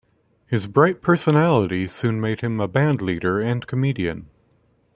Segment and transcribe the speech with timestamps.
[0.47, 4.31] His bright personality soon made him a bandleader and comedian.